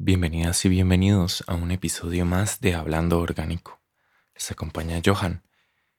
Bienvenidas 0.00 0.64
y 0.64 0.68
bienvenidos 0.68 1.42
a 1.48 1.56
un 1.56 1.72
episodio 1.72 2.24
más 2.24 2.60
de 2.60 2.76
Hablando 2.76 3.18
Orgánico. 3.18 3.80
Les 4.32 4.48
acompaña 4.52 5.02
Johan 5.04 5.42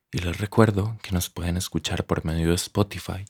y 0.09 0.19
les 0.19 0.39
recuerdo 0.39 0.97
que 1.03 1.11
nos 1.11 1.29
pueden 1.29 1.57
escuchar 1.57 2.05
por 2.05 2.23
medio 2.23 2.47
de 2.47 2.55
Spotify 2.55 3.25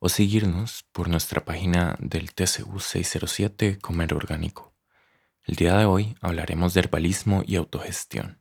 o 0.00 0.10
seguirnos 0.10 0.84
por 0.92 1.08
nuestra 1.08 1.46
página 1.46 1.96
del 1.98 2.34
TCU 2.34 2.78
607 2.78 3.78
Comer 3.80 4.12
Orgánico. 4.12 4.74
El 5.46 5.56
día 5.56 5.78
de 5.78 5.86
hoy 5.86 6.14
hablaremos 6.20 6.74
de 6.74 6.80
herbalismo 6.80 7.42
y 7.46 7.56
autogestión. 7.56 8.38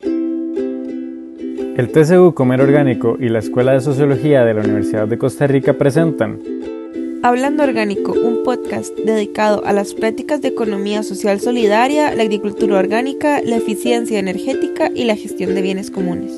El 0.00 1.90
TCU 1.90 2.32
Comer 2.34 2.60
Orgánico 2.60 3.16
y 3.18 3.28
la 3.28 3.40
Escuela 3.40 3.72
de 3.72 3.80
Sociología 3.80 4.44
de 4.44 4.54
la 4.54 4.60
Universidad 4.60 5.08
de 5.08 5.18
Costa 5.18 5.48
Rica 5.48 5.72
presentan 5.72 6.40
Hablando 7.20 7.64
Orgánico, 7.64 8.12
un 8.12 8.44
podcast 8.44 8.94
dedicado 8.96 9.64
a 9.66 9.72
las 9.72 9.92
prácticas 9.92 10.40
de 10.40 10.48
economía 10.48 11.02
social 11.02 11.40
solidaria, 11.40 12.14
la 12.14 12.22
agricultura 12.22 12.78
orgánica, 12.78 13.42
la 13.42 13.56
eficiencia 13.56 14.20
energética 14.20 14.88
y 14.94 15.02
la 15.02 15.16
gestión 15.16 15.52
de 15.56 15.62
bienes 15.62 15.90
comunes. 15.90 16.30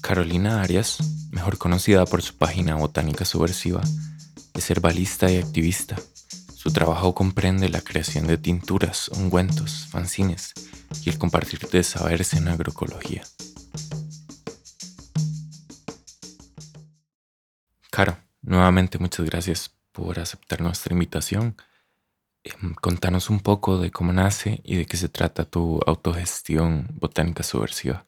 Carolina 0.00 0.62
Arias, 0.62 0.98
mejor 1.30 1.58
conocida 1.58 2.06
por 2.06 2.22
su 2.22 2.38
página 2.38 2.76
Botánica 2.76 3.26
Subversiva, 3.26 3.82
es 4.54 4.70
herbalista 4.70 5.30
y 5.30 5.36
activista. 5.36 5.96
Su 6.62 6.72
trabajo 6.72 7.12
comprende 7.12 7.68
la 7.68 7.80
creación 7.80 8.28
de 8.28 8.38
tinturas, 8.38 9.08
ungüentos, 9.08 9.88
fanzines 9.88 10.54
y 11.04 11.10
el 11.10 11.18
compartir 11.18 11.58
de 11.58 11.82
saberes 11.82 12.34
en 12.34 12.46
agroecología. 12.46 13.24
Caro, 17.90 18.16
nuevamente 18.42 19.00
muchas 19.00 19.26
gracias 19.26 19.76
por 19.90 20.20
aceptar 20.20 20.60
nuestra 20.60 20.92
invitación. 20.92 21.56
Em, 22.44 22.74
contanos 22.74 23.28
un 23.28 23.40
poco 23.40 23.78
de 23.78 23.90
cómo 23.90 24.12
nace 24.12 24.60
y 24.62 24.76
de 24.76 24.86
qué 24.86 24.96
se 24.96 25.08
trata 25.08 25.44
tu 25.44 25.80
autogestión 25.84 26.86
botánica 26.92 27.42
subversiva. 27.42 28.06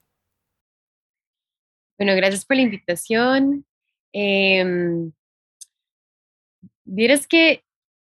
Bueno, 1.98 2.15
gracias 2.15 2.45
por 2.45 2.55
la 2.56 2.62
invitación. 2.62 3.67
Eh, 4.12 5.11
que 7.28 7.65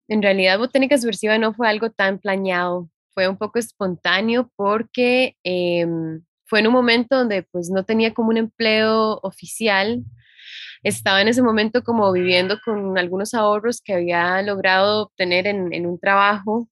en 0.09 0.21
realidad 0.21 0.59
Botánica 0.59 0.97
Subversiva 0.97 1.37
no 1.37 1.53
fue 1.53 1.69
algo 1.69 1.89
tan 1.91 2.19
planeado 2.19 2.89
fue 3.19 3.27
un 3.27 3.37
poco 3.37 3.59
espontáneo 3.59 4.49
porque 4.55 5.35
em, 5.43 6.23
fue 6.45 6.61
en 6.61 6.67
un 6.67 6.73
momento 6.73 7.17
donde 7.17 7.43
pues 7.43 7.69
no 7.69 7.83
tenía 7.83 8.13
como 8.13 8.29
un 8.29 8.37
empleo 8.37 9.19
oficial. 9.23 10.03
Estaba 10.83 11.21
en 11.21 11.27
ese 11.27 11.41
momento 11.41 11.83
como 11.83 12.11
viviendo 12.13 12.57
con 12.63 12.97
algunos 12.97 13.33
ahorros 13.33 13.81
que 13.81 13.93
había 13.93 14.41
logrado 14.41 15.03
obtener 15.03 15.47
en, 15.47 15.73
en 15.73 15.85
un 15.85 15.99
trabajo, 15.99 16.69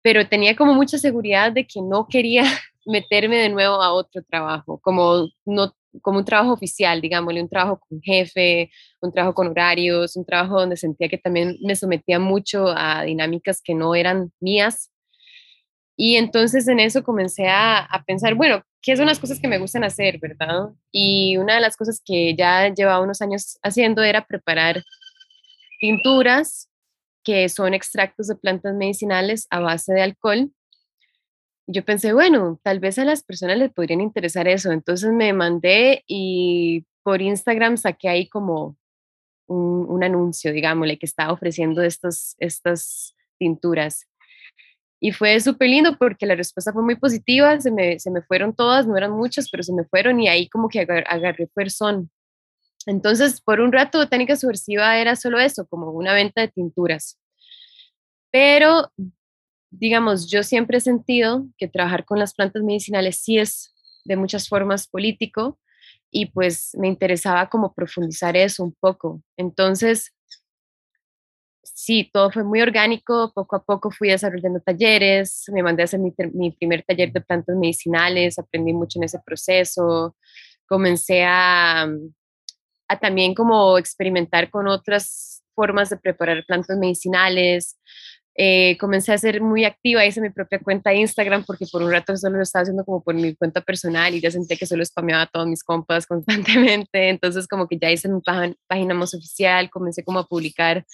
pero 0.00 0.28
tenía 0.28 0.54
como 0.54 0.74
mucha 0.74 0.96
seguridad 0.98 1.50
de 1.50 1.66
que 1.66 1.80
no 1.82 2.06
quería 2.08 2.44
meterme 2.86 3.38
de 3.38 3.48
nuevo 3.48 3.82
a 3.82 3.92
otro 3.92 4.22
trabajo, 4.22 4.78
como 4.80 5.28
no 5.44 5.74
como 6.00 6.18
un 6.18 6.24
trabajo 6.24 6.52
oficial, 6.52 7.00
digámosle, 7.00 7.42
un 7.42 7.48
trabajo 7.48 7.80
con 7.88 8.00
jefe, 8.00 8.70
un 9.00 9.12
trabajo 9.12 9.34
con 9.34 9.48
horarios, 9.48 10.16
un 10.16 10.24
trabajo 10.24 10.60
donde 10.60 10.76
sentía 10.76 11.08
que 11.08 11.18
también 11.18 11.58
me 11.62 11.76
sometía 11.76 12.18
mucho 12.18 12.68
a 12.68 13.02
dinámicas 13.02 13.60
que 13.62 13.74
no 13.74 13.94
eran 13.94 14.32
mías. 14.40 14.90
Y 15.96 16.16
entonces 16.16 16.66
en 16.68 16.80
eso 16.80 17.04
comencé 17.04 17.48
a, 17.48 17.86
pensar, 18.06 18.34
bueno, 18.34 18.62
¿qué 18.80 18.96
son 18.96 19.06
las 19.06 19.18
cosas 19.18 19.38
que 19.38 19.48
me 19.48 19.58
gustan 19.58 19.84
hacer, 19.84 20.18
verdad? 20.18 20.70
Y 20.90 21.36
una 21.36 21.56
de 21.56 21.60
las 21.60 21.76
cosas 21.76 22.00
que 22.04 22.34
ya 22.34 22.68
llevaba 22.72 23.04
unos 23.04 23.20
años 23.20 23.58
haciendo 23.62 24.02
era 24.02 24.26
preparar 24.26 24.82
pinturas 25.80 26.68
que 27.24 27.48
son 27.48 27.74
extractos 27.74 28.26
de 28.28 28.36
plantas 28.36 28.74
medicinales 28.74 29.46
a 29.50 29.60
base 29.60 29.92
de 29.92 30.02
alcohol. 30.02 30.50
Yo 31.66 31.84
pensé, 31.84 32.12
bueno, 32.12 32.60
tal 32.62 32.80
vez 32.80 32.98
a 32.98 33.04
las 33.04 33.22
personas 33.22 33.58
les 33.58 33.72
podrían 33.72 34.00
interesar 34.00 34.48
eso. 34.48 34.72
Entonces 34.72 35.10
me 35.12 35.32
mandé 35.32 36.04
y 36.06 36.84
por 37.02 37.22
Instagram 37.22 37.76
saqué 37.76 38.08
ahí 38.08 38.28
como 38.28 38.76
un, 39.46 39.86
un 39.88 40.04
anuncio, 40.04 40.52
digámosle, 40.52 40.98
que 40.98 41.06
estaba 41.06 41.32
ofreciendo 41.32 41.82
estos, 41.82 42.34
estas 42.38 43.14
pinturas. 43.38 44.06
Y 45.00 45.10
fue 45.10 45.40
súper 45.40 45.68
lindo 45.68 45.96
porque 45.98 46.26
la 46.26 46.36
respuesta 46.36 46.72
fue 46.72 46.82
muy 46.84 46.94
positiva, 46.94 47.60
se 47.60 47.72
me, 47.72 47.98
se 47.98 48.08
me 48.08 48.22
fueron 48.22 48.54
todas, 48.54 48.86
no 48.86 48.96
eran 48.96 49.10
muchas, 49.10 49.50
pero 49.50 49.64
se 49.64 49.72
me 49.72 49.84
fueron 49.84 50.20
y 50.20 50.28
ahí 50.28 50.48
como 50.48 50.68
que 50.68 50.80
agarré 50.80 51.48
persona. 51.48 52.06
Entonces, 52.86 53.40
por 53.40 53.60
un 53.60 53.72
rato, 53.72 53.98
Botánica 53.98 54.36
Subversiva 54.36 54.96
era 54.98 55.16
solo 55.16 55.40
eso, 55.40 55.66
como 55.66 55.90
una 55.90 56.14
venta 56.14 56.40
de 56.40 56.48
tinturas. 56.48 57.18
Pero, 58.30 58.92
digamos, 59.72 60.30
yo 60.30 60.42
siempre 60.42 60.78
he 60.78 60.80
sentido 60.80 61.46
que 61.56 61.66
trabajar 61.66 62.04
con 62.04 62.18
las 62.18 62.34
plantas 62.34 62.62
medicinales 62.62 63.18
sí 63.18 63.38
es 63.38 63.74
de 64.04 64.16
muchas 64.16 64.48
formas 64.48 64.86
político 64.86 65.58
y 66.10 66.26
pues 66.26 66.76
me 66.78 66.88
interesaba 66.88 67.48
como 67.48 67.72
profundizar 67.72 68.36
eso 68.36 68.62
un 68.62 68.74
poco. 68.78 69.22
Entonces, 69.36 70.12
sí, 71.62 72.10
todo 72.12 72.30
fue 72.30 72.44
muy 72.44 72.60
orgánico, 72.60 73.32
poco 73.34 73.56
a 73.56 73.64
poco 73.64 73.90
fui 73.90 74.10
desarrollando 74.10 74.60
talleres, 74.60 75.44
me 75.52 75.62
mandé 75.62 75.82
a 75.82 75.84
hacer 75.84 76.00
mi, 76.00 76.50
primer 76.50 76.82
taller 76.82 77.10
de 77.12 77.22
plantas 77.22 77.56
medicinales, 77.56 78.38
aprendí 78.38 78.74
mucho 78.74 78.98
en 78.98 79.04
ese 79.04 79.20
proceso, 79.24 80.16
comencé 80.66 81.24
a, 81.24 81.88
a 82.88 82.98
también 83.00 83.34
como 83.34 83.78
experimentar 83.78 84.50
con 84.50 84.68
otras 84.68 85.42
formas 85.54 85.88
de 85.90 85.96
preparar 85.96 86.44
plantas 86.46 86.76
medicinales, 86.78 87.78
eh, 88.34 88.76
comencé 88.78 89.12
a 89.12 89.18
ser 89.18 89.40
muy 89.42 89.64
activa, 89.64 90.06
hice 90.06 90.20
mi 90.20 90.30
propia 90.30 90.58
cuenta 90.58 90.90
de 90.90 90.96
Instagram 90.96 91.44
porque 91.44 91.66
por 91.70 91.82
un 91.82 91.90
rato 91.90 92.16
solo 92.16 92.38
lo 92.38 92.42
estaba 92.42 92.62
haciendo 92.62 92.84
como 92.84 93.02
por 93.02 93.14
mi 93.14 93.34
cuenta 93.34 93.60
personal 93.60 94.14
y 94.14 94.20
ya 94.20 94.30
sentí 94.30 94.56
que 94.56 94.66
solo 94.66 94.84
spameaba 94.84 95.22
a 95.22 95.26
todos 95.26 95.46
mis 95.46 95.62
compas 95.62 96.06
constantemente, 96.08 97.08
entonces 97.08 97.46
como 97.46 97.68
que 97.68 97.78
ya 97.78 97.90
hice 97.90 98.08
mi 98.08 98.20
página 98.66 98.94
más 98.94 99.14
oficial, 99.14 99.70
comencé 99.70 100.04
como 100.04 100.20
a 100.20 100.26
publicar 100.26 100.84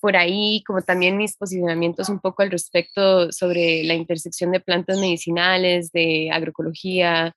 por 0.00 0.16
ahí, 0.16 0.62
como 0.66 0.82
también 0.82 1.16
mis 1.16 1.36
posicionamientos 1.36 2.08
un 2.08 2.20
poco 2.20 2.42
al 2.42 2.50
respecto 2.50 3.32
sobre 3.32 3.82
la 3.84 3.94
intersección 3.94 4.52
de 4.52 4.60
plantas 4.60 4.98
medicinales, 4.98 5.90
de 5.92 6.30
agroecología. 6.32 7.34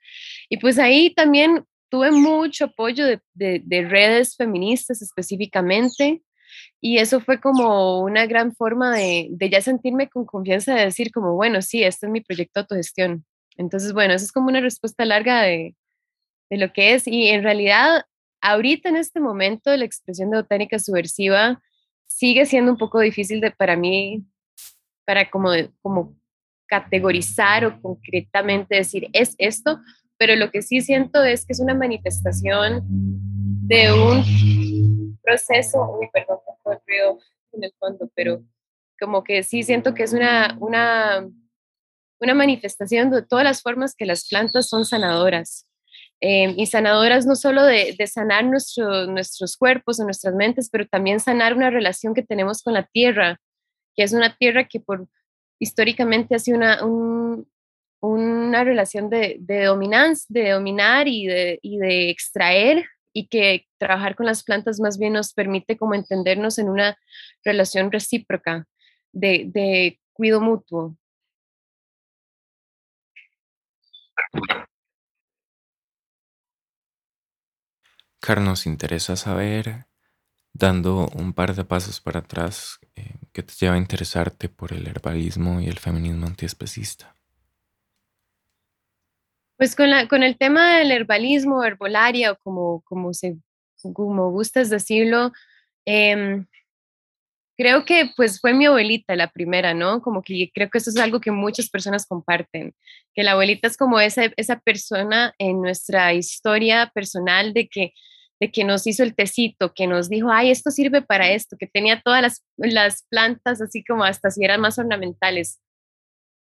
Y 0.50 0.58
pues 0.58 0.78
ahí 0.78 1.14
también 1.14 1.66
tuve 1.90 2.12
mucho 2.12 2.66
apoyo 2.66 3.06
de, 3.06 3.20
de, 3.34 3.82
redes 3.84 4.36
feministas 4.36 5.02
específicamente. 5.02 6.22
Y 6.80 6.98
eso 6.98 7.20
fue 7.20 7.40
como 7.40 8.02
una 8.02 8.26
gran 8.26 8.54
forma 8.54 8.96
de, 8.96 9.28
de, 9.32 9.50
ya 9.50 9.62
sentirme 9.62 10.10
con 10.10 10.26
confianza 10.26 10.74
de 10.76 10.86
decir 10.86 11.12
como, 11.12 11.36
bueno, 11.36 11.62
sí, 11.62 11.84
este 11.84 12.08
es 12.08 12.12
mi 12.12 12.22
proyecto 12.22 12.60
de 12.60 12.62
autogestión. 12.62 13.26
Entonces, 13.58 13.94
bueno, 13.94 14.14
eso 14.14 14.26
es 14.26 14.32
como 14.32 14.48
una 14.48 14.62
respuesta 14.62 15.06
larga 15.06 15.42
de, 15.44 15.76
de 16.50 16.58
lo 16.58 16.72
que 16.74 16.94
es. 16.94 17.08
Y 17.08 17.28
en 17.28 17.44
realidad, 17.44 18.04
ahorita 18.42 18.90
en 18.90 18.98
este 18.98 19.20
momento, 19.20 19.76
la 19.76 19.86
expresión 19.86 20.30
de 20.32 20.38
botánica 20.38 20.80
subversiva 20.80 21.62
sigue 22.06 22.46
siendo 22.46 22.72
un 22.72 22.78
poco 22.78 23.00
difícil 23.00 23.42
de, 23.42 23.52
para 23.52 23.76
mí, 23.76 24.24
para 25.06 25.30
como, 25.30 25.52
como 25.82 26.16
categorizar 26.68 27.66
o 27.66 27.82
concretamente 27.82 28.76
decir, 28.76 29.10
es 29.14 29.36
esto, 29.38 29.80
pero 30.18 30.36
lo 30.36 30.52
que 30.52 30.62
sí 30.62 30.82
siento 30.82 31.24
es 31.24 31.46
que 31.46 31.54
es 31.54 31.60
una 31.60 31.74
manifestación 31.74 32.84
de 32.86 33.92
un 33.92 34.24
proceso, 35.22 35.98
uy, 36.00 36.10
perdón, 36.12 36.40
el 36.66 36.80
ruido 36.88 37.20
en 37.54 37.64
el 37.64 37.74
fondo, 37.80 38.10
pero 38.16 38.44
como 39.00 39.24
que 39.24 39.44
sí 39.44 39.64
siento 39.64 39.94
que 39.94 40.04
es 40.04 40.14
una, 40.14 40.58
una, 40.60 41.28
una 42.20 42.34
manifestación 42.34 43.10
de 43.10 43.24
todas 43.24 43.44
las 43.44 43.62
formas 43.62 43.96
que 43.96 44.06
las 44.06 44.28
plantas 44.28 44.70
son 44.70 44.86
sanadoras 44.86 45.68
Em, 46.24 46.54
y 46.56 46.68
sanadoras 46.68 47.26
no 47.26 47.36
solo 47.36 47.64
de, 47.64 47.96
sanar 48.06 48.46
nuestros 48.46 49.58
cuerpos 49.58 50.00
o 50.00 50.04
nuestras 50.04 50.36
mentes, 50.36 50.70
pero 50.70 50.88
también 50.88 51.20
sanar 51.20 51.56
una 51.56 51.72
relación 51.72 52.14
que 52.14 52.22
tenemos 52.22 52.62
con 52.62 52.76
la 52.76 52.84
tierra, 52.84 53.42
que 53.96 54.04
es 54.04 54.14
una 54.14 54.36
tierra 54.36 54.68
que 54.68 54.80
por 54.80 55.08
históricamente 55.60 56.36
ha 56.36 56.40
sido 56.40 56.58
una, 56.58 56.80
una 58.02 58.64
relación 58.64 59.10
de, 59.10 59.38
de, 59.40 59.64
dominancia, 59.64 60.28
de 60.30 60.52
dominar 60.52 61.08
y 61.08 61.26
de, 61.26 61.60
y 61.64 61.80
de 61.80 62.12
extraer 62.12 62.86
y 63.14 63.28
que 63.28 63.68
trabajar 63.78 64.16
con 64.16 64.26
las 64.26 64.44
plantas 64.44 64.80
más 64.80 64.98
bien 64.98 65.14
nos 65.14 65.34
permite 65.34 65.78
como 65.78 65.96
entendernos 65.96 66.58
en 66.60 66.70
una 66.70 66.98
relación 67.44 67.92
recíproca 67.92 68.68
de, 69.12 69.46
de 69.48 70.00
mutuo. 70.40 70.96
Carlos, 78.20 78.46
nos 78.46 78.66
interesa 78.68 79.16
saber, 79.16 79.88
dando 80.54 81.08
un 81.16 81.34
par 81.34 81.56
de 81.56 81.66
pasos 81.66 82.00
para 82.00 82.20
atrás, 82.20 82.80
eh, 82.96 83.16
qué 83.34 83.42
te 83.42 83.54
lleva 83.60 83.76
a 83.76 83.80
interesarte 83.80 84.48
por 84.48 84.74
el 84.74 84.88
herbalismo 84.88 85.60
y 85.60 85.68
el 85.68 85.80
feminismo 85.80 86.28
antiespecista. 86.28 87.16
Pues 89.62 89.76
con, 89.76 89.92
la, 89.92 90.08
con 90.08 90.24
el 90.24 90.40
tema 90.40 90.80
del 90.80 90.92
herbalismo, 90.92 91.64
herbolaria 91.64 92.32
o 92.32 92.38
como, 92.38 92.82
como, 92.82 93.14
se, 93.14 93.38
como 93.94 94.32
gustas 94.32 94.72
decirlo, 94.72 95.34
eh, 95.86 96.44
creo 97.56 97.86
que 97.86 98.10
pues 98.18 98.42
fue 98.42 98.56
mi 98.56 98.66
abuelita 98.66 99.16
la 99.16 99.28
primera, 99.30 99.76
¿no? 99.76 100.02
Como 100.02 100.24
que 100.24 100.50
creo 100.52 100.68
que 100.72 100.80
eso 100.80 100.90
es 100.90 100.98
algo 100.98 101.20
que 101.22 101.30
muchas 101.30 101.70
personas 101.70 102.08
comparten, 102.08 102.74
que 103.14 103.22
la 103.22 103.34
abuelita 103.34 103.68
es 103.68 103.78
como 103.78 104.00
esa, 104.00 104.32
esa 104.36 104.60
persona 104.62 105.36
en 105.38 105.62
nuestra 105.62 106.12
historia 106.16 106.90
personal 106.96 107.54
de 107.54 107.68
que, 107.68 107.94
de 108.40 108.52
que 108.52 108.64
nos 108.64 108.88
hizo 108.88 109.04
el 109.04 109.14
tecito, 109.14 109.76
que 109.76 109.86
nos 109.86 110.10
dijo, 110.10 110.32
ay, 110.32 110.50
esto 110.50 110.72
sirve 110.72 111.04
para 111.04 111.30
esto, 111.30 111.56
que 111.56 111.68
tenía 111.68 112.02
todas 112.02 112.24
las, 112.24 112.44
las 112.58 113.06
plantas 113.12 113.62
así 113.62 113.84
como 113.84 114.06
hasta 114.06 114.32
si 114.32 114.44
eran 114.44 114.60
más 114.60 114.80
ornamentales. 114.80 115.62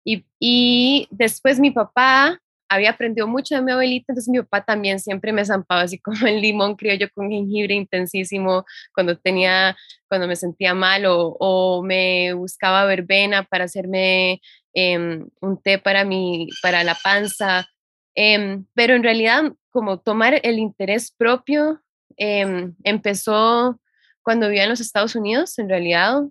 Y, 0.05 0.25
y 0.39 1.09
después 1.11 1.59
mi 1.59 1.71
papá 1.71 2.39
había 2.69 2.91
aprendido 2.91 3.27
mucho 3.27 3.55
de 3.55 3.61
mi 3.61 3.71
abuelita, 3.71 4.05
entonces 4.09 4.29
mi 4.29 4.39
papá 4.39 4.63
también 4.63 4.99
siempre 4.99 5.33
me 5.33 5.43
zampaba 5.43 5.81
así 5.81 5.99
como 5.99 6.27
el 6.27 6.39
limón 6.41 6.75
criollo 6.75 7.07
con 7.13 7.29
jengibre 7.29 7.73
intensísimo 7.73 8.63
cuando 8.93 9.17
tenía, 9.17 9.75
cuando 10.07 10.27
me 10.27 10.35
sentía 10.35 10.73
mal 10.73 11.03
o, 11.07 11.81
me 11.83 12.33
buscaba 12.33 12.85
verbena 12.85 13.43
para 13.43 13.65
hacerme 13.65 14.41
em, 14.73 15.27
un 15.41 15.61
té 15.61 15.79
para 15.79 16.05
mi, 16.05 16.47
para 16.61 16.83
la 16.83 16.95
panza, 16.95 17.67
em, 18.15 18.65
pero 18.75 18.93
en 18.95 19.03
realidad 19.03 19.43
como 19.71 19.99
tomar 19.99 20.39
el 20.43 20.59
interés 20.59 21.11
propio 21.11 21.81
em, 22.17 22.75
empezó 22.83 23.79
cuando 24.21 24.47
vivía 24.47 24.63
en 24.63 24.69
los 24.69 24.81
Estados 24.81 25.15
Unidos, 25.15 25.57
en 25.57 25.69
realidad 25.69 26.21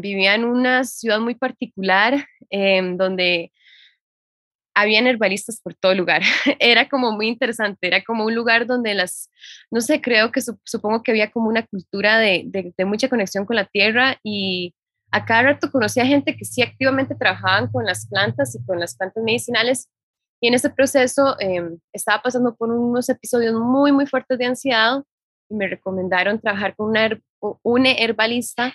vivía 0.00 0.34
en 0.34 0.44
una 0.44 0.82
ciudad 0.82 1.20
muy 1.20 1.36
particular 1.36 2.26
donde 2.50 3.52
habían 4.74 5.06
herbalistas 5.06 5.60
por 5.60 5.74
todo 5.74 5.94
lugar. 5.94 6.22
Era 6.58 6.88
como 6.88 7.12
muy 7.12 7.28
interesante, 7.28 7.86
era 7.86 8.02
como 8.02 8.24
un 8.24 8.34
lugar 8.34 8.66
donde 8.66 8.94
las, 8.94 9.30
no 9.70 9.80
sé, 9.80 10.00
creo 10.00 10.32
que 10.32 10.40
supongo 10.64 11.02
que 11.02 11.12
había 11.12 11.30
como 11.30 11.48
una 11.48 11.64
cultura 11.66 12.18
de, 12.18 12.72
de, 12.76 12.84
mucha 12.84 13.08
conexión 13.08 13.46
con 13.46 13.56
la 13.56 13.64
tierra 13.64 14.18
y 14.22 14.74
a 15.10 15.24
cada 15.24 15.42
rato 15.42 15.70
conocía 15.70 16.04
gente 16.04 16.36
que 16.36 16.44
sí 16.44 16.60
activamente 16.62 17.14
trabajaban 17.14 17.70
con 17.70 17.86
las 17.86 18.08
plantas 18.08 18.54
y 18.54 18.64
con 18.64 18.80
las 18.80 18.96
plantas 18.96 19.22
medicinales. 19.22 19.88
Y 20.40 20.48
en 20.48 20.54
ese 20.54 20.70
proceso 20.70 21.36
em, 21.38 21.78
estaba 21.92 22.20
pasando 22.20 22.54
por 22.56 22.70
unos 22.70 23.08
episodios 23.08 23.54
muy, 23.54 23.92
muy 23.92 24.06
fuertes 24.06 24.38
de 24.38 24.46
ansiedad 24.46 25.02
y 25.48 25.54
me 25.54 25.68
recomendaron 25.68 26.40
trabajar 26.40 26.74
con 26.74 26.90
una, 26.90 27.08
una 27.62 27.92
herbalista 27.92 28.74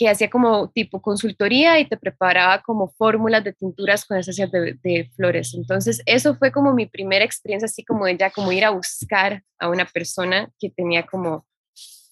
que 0.00 0.08
hacía 0.08 0.30
como 0.30 0.70
tipo 0.70 1.02
consultoría 1.02 1.78
y 1.78 1.86
te 1.86 1.98
preparaba 1.98 2.62
como 2.62 2.88
fórmulas 2.88 3.44
de 3.44 3.52
tinturas 3.52 4.06
con 4.06 4.16
esencias 4.16 4.50
de, 4.50 5.10
flores. 5.14 5.52
Entonces, 5.52 6.00
eso 6.06 6.34
fue 6.36 6.50
como 6.50 6.72
mi 6.72 6.86
primera 6.86 7.22
experiencia, 7.22 7.66
así 7.66 7.84
como 7.84 8.06
de 8.06 8.16
ya 8.16 8.30
como 8.30 8.50
ir 8.50 8.64
a 8.64 8.70
buscar 8.70 9.44
a 9.58 9.68
una 9.68 9.84
persona 9.84 10.50
que 10.58 10.70
tenía 10.70 11.04
como 11.04 11.46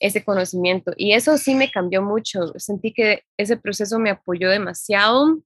ese 0.01 0.23
conocimiento. 0.23 0.93
Y 0.99 1.13
eso 1.13 1.39
sí 1.39 1.55
me 1.55 1.71
cambió 1.71 2.03
mucho. 2.03 2.53
Sentí 2.57 2.93
que 2.93 3.23
ese 3.39 3.57
proceso 3.57 3.99
me 3.99 4.11
apoyó 4.11 4.51
demasiado 4.51 5.39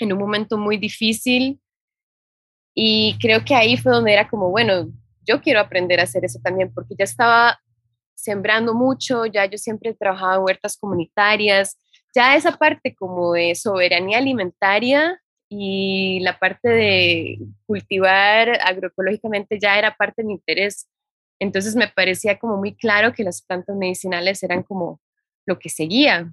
en 0.00 0.12
un 0.12 0.18
momento 0.18 0.58
muy 0.58 0.78
difícil. 0.78 1.60
Y 2.74 3.16
creo 3.20 3.44
que 3.44 3.54
ahí 3.54 3.76
fue 3.76 3.92
donde 3.92 4.14
era 4.14 4.28
como, 4.28 4.50
bueno, 4.50 4.90
yo 5.24 5.40
quiero 5.40 5.60
aprender 5.60 6.00
a 6.00 6.04
hacer 6.04 6.24
eso 6.24 6.40
también, 6.42 6.74
porque 6.74 6.96
ya 6.98 7.04
estaba 7.04 7.60
sembrando 8.18 8.74
mucho, 8.74 9.26
ya 9.26 9.46
yo 9.46 9.56
siempre 9.58 9.90
he 9.90 9.94
trabajado 9.94 10.38
en 10.38 10.44
huertas 10.44 10.76
comunitarias, 10.76 11.78
ya 12.14 12.34
esa 12.34 12.56
parte 12.56 12.94
como 12.96 13.32
de 13.32 13.54
soberanía 13.54 14.18
alimentaria 14.18 15.20
y 15.48 16.18
la 16.20 16.38
parte 16.38 16.68
de 16.68 17.38
cultivar 17.66 18.58
agroecológicamente 18.60 19.58
ya 19.60 19.78
era 19.78 19.94
parte 19.94 20.22
de 20.22 20.26
mi 20.26 20.32
interés. 20.34 20.88
Entonces 21.38 21.76
me 21.76 21.86
parecía 21.86 22.38
como 22.38 22.56
muy 22.56 22.74
claro 22.74 23.12
que 23.12 23.22
las 23.22 23.40
plantas 23.40 23.76
medicinales 23.76 24.42
eran 24.42 24.64
como 24.64 25.00
lo 25.46 25.58
que 25.60 25.68
seguía. 25.68 26.32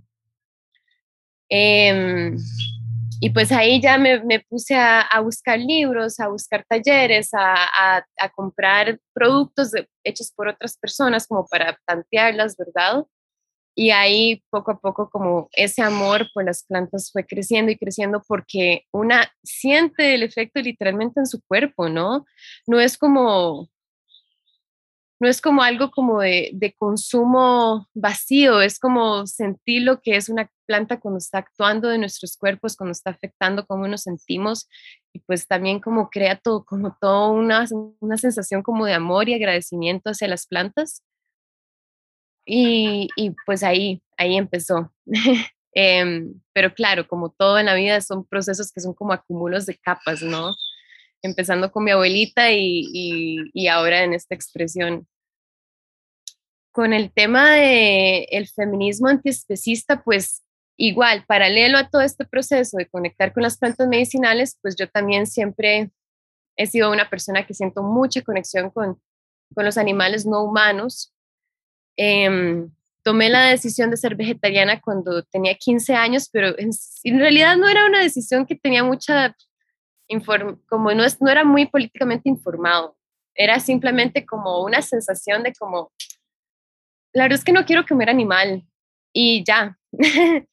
Em, 1.49 2.35
y 3.19 3.29
pues 3.29 3.51
ahí 3.51 3.81
ya 3.81 3.97
me, 3.97 4.39
puse 4.49 4.75
a, 4.75 5.07
buscar 5.21 5.59
libros, 5.59 6.19
a 6.19 6.27
buscar 6.27 6.65
talleres, 6.67 7.29
a, 7.33 8.05
comprar 8.35 8.99
productos 9.13 9.71
hechos 10.03 10.31
por 10.35 10.47
otras 10.47 10.77
personas 10.77 11.27
como 11.27 11.45
para 11.45 11.77
tantearlas, 11.85 12.55
¿verdad? 12.57 13.05
Y 13.77 13.91
ahí 13.91 14.41
poco 14.49 14.71
a 14.71 14.79
poco 14.79 15.09
como 15.09 15.49
ese 15.51 15.81
amor 15.81 16.27
por 16.33 16.45
las 16.45 16.63
plantas 16.63 17.11
fue 17.11 17.25
creciendo 17.25 17.71
y 17.71 17.77
creciendo 17.77 18.23
porque 18.25 18.83
una 18.93 19.29
siente 19.43 20.15
el 20.15 20.23
efecto 20.23 20.61
literalmente 20.61 21.19
en 21.19 21.27
su 21.27 21.41
cuerpo, 21.41 21.89
¿no? 21.89 22.25
No 22.67 22.79
es 22.79 22.97
como 22.97 23.67
no 25.19 25.29
es 25.29 25.41
como 25.41 25.61
algo 25.61 25.91
como 25.91 26.21
de, 26.21 26.51
de, 26.53 26.73
consumo 26.73 27.87
vacío, 27.93 28.61
es 28.61 28.79
como 28.79 29.25
sentir 29.27 29.83
lo 29.83 30.01
que 30.01 30.17
es 30.17 30.29
una 30.29 30.49
planta 30.65 30.99
cuando 30.99 31.19
está 31.19 31.37
actuando 31.39 31.87
de 31.87 31.97
nuestros 31.97 32.37
cuerpos, 32.37 32.75
cuando 32.75 32.91
está 32.91 33.11
afectando 33.11 33.65
cómo 33.65 33.87
nos 33.87 34.01
sentimos 34.01 34.67
y 35.13 35.19
pues 35.19 35.47
también 35.47 35.79
como 35.79 36.09
crea 36.09 36.37
todo, 36.37 36.65
como 36.65 36.97
toda 36.99 37.29
una, 37.29 37.65
una 37.99 38.17
sensación 38.17 38.61
como 38.61 38.85
de 38.85 38.93
amor 38.93 39.29
y 39.29 39.33
agradecimiento 39.33 40.09
hacia 40.09 40.27
las 40.27 40.47
plantas. 40.47 41.03
Y, 42.45 43.07
y 43.15 43.31
pues 43.45 43.63
ahí, 43.63 44.03
ahí 44.17 44.35
empezó. 44.35 44.91
eh, 45.75 46.25
pero 46.53 46.73
claro, 46.73 47.07
como 47.07 47.29
todo 47.29 47.57
en 47.57 47.67
la 47.67 47.73
vida 47.75 48.01
son 48.01 48.25
procesos 48.25 48.71
que 48.71 48.81
son 48.81 48.93
como 48.93 49.13
acúmulos 49.13 49.65
de 49.65 49.77
capas, 49.77 50.21
¿no? 50.21 50.53
Empezando 51.21 51.71
con 51.71 51.83
mi 51.83 51.91
abuelita 51.91 52.51
y, 52.51 53.49
y, 53.53 53.67
ahora 53.67 54.03
en 54.03 54.13
esta 54.13 54.35
expresión. 54.35 55.07
Con 56.71 56.93
el 56.93 57.11
tema 57.11 57.53
del 57.53 58.27
el 58.29 58.47
feminismo 58.47 59.07
antiespecista, 59.07 60.03
pues 60.03 60.43
igual, 60.77 61.25
paralelo 61.25 61.77
a 61.77 61.89
todo 61.89 62.01
este 62.01 62.25
proceso 62.25 62.77
de 62.77 62.87
conectar 62.87 63.33
con 63.33 63.43
las 63.43 63.57
plantas 63.57 63.87
medicinales, 63.87 64.59
pues 64.61 64.75
yo 64.75 64.89
también 64.89 65.25
siempre 65.25 65.91
he 66.57 66.67
sido 66.67 66.91
una 66.91 67.09
persona 67.09 67.45
que 67.45 67.53
siento 67.53 67.81
mucha 67.81 68.21
conexión 68.21 68.69
con, 68.69 69.01
con 69.53 69.65
los 69.65 69.77
animales 69.77 70.25
no 70.25 70.43
humanos. 70.43 71.13
Eh, 71.97 72.67
tomé 73.05 73.29
la 73.29 73.45
decisión 73.45 73.91
de 73.91 73.97
ser 73.97 74.15
vegetariana 74.15 74.81
cuando 74.81 75.21
tenía 75.21 75.53
15 75.53 75.93
años, 75.93 76.27
pero 76.31 76.55
en, 76.57 76.71
realidad 77.19 77.55
no 77.55 77.69
era 77.69 77.85
una 77.85 77.99
decisión 78.01 78.47
que 78.47 78.55
tenía 78.55 78.83
mucha 78.83 79.35
como 80.69 80.93
no, 80.93 81.03
es, 81.03 81.21
no 81.21 81.29
era 81.29 81.43
muy 81.43 81.65
políticamente 81.65 82.29
informado, 82.29 82.95
era 83.33 83.59
simplemente 83.59 84.25
como 84.25 84.63
una 84.63 84.81
sensación 84.81 85.43
de 85.43 85.53
como, 85.53 85.91
la 87.13 87.23
verdad 87.23 87.39
es 87.39 87.45
que 87.45 87.51
no 87.51 87.65
quiero 87.65 87.85
comer 87.85 88.09
animal 88.09 88.63
y 89.13 89.43
ya. 89.43 89.77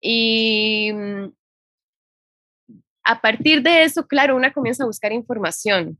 y 0.00 0.90
mm, 0.92 1.32
a 3.04 3.20
partir 3.20 3.62
de 3.62 3.84
eso, 3.84 4.06
claro, 4.06 4.36
una 4.36 4.52
comienza 4.52 4.84
a 4.84 4.86
buscar 4.86 5.12
información, 5.12 5.98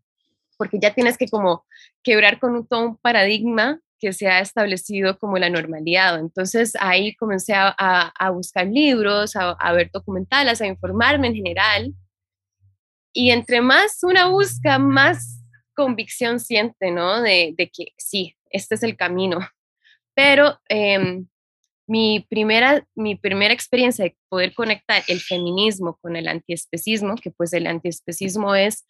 porque 0.56 0.78
ya 0.80 0.94
tienes 0.94 1.18
que 1.18 1.28
como 1.28 1.66
quebrar 2.02 2.38
con 2.38 2.54
un, 2.54 2.66
todo 2.66 2.86
un 2.86 2.96
paradigma 2.96 3.80
que 3.98 4.12
se 4.12 4.28
ha 4.28 4.40
establecido 4.40 5.18
como 5.18 5.38
la 5.38 5.50
normalidad. 5.50 6.18
Entonces 6.18 6.74
ahí 6.80 7.14
comencé 7.16 7.54
a, 7.54 7.74
a, 7.78 8.30
buscar 8.30 8.66
libros, 8.66 9.36
a, 9.36 9.50
a, 9.52 9.72
ver 9.72 9.90
documentales, 9.92 10.60
a 10.60 10.66
informarme 10.66 11.28
en 11.28 11.34
general 11.34 11.94
y 13.14 13.30
entre 13.30 13.62
más 13.62 14.02
una 14.02 14.26
busca, 14.26 14.78
más 14.78 15.40
convicción 15.74 16.40
siente, 16.40 16.90
¿no? 16.90 17.22
De, 17.22 17.54
que 17.56 17.92
sí, 17.96 18.36
este 18.50 18.74
es 18.74 18.82
el 18.82 18.96
camino. 18.96 19.38
Pero 20.14 20.58
em, 20.68 21.26
mi, 21.86 22.26
primera, 22.28 22.84
mi 22.94 23.14
primera 23.14 23.54
experiencia 23.54 24.04
de 24.04 24.16
poder 24.28 24.52
conectar 24.52 25.02
el 25.08 25.20
feminismo 25.20 25.96
con 26.02 26.16
el 26.16 26.28
antiespecismo, 26.28 27.14
que 27.14 27.30
pues 27.30 27.52
el 27.52 27.66
antiespecismo 27.66 28.54
es 28.54 28.84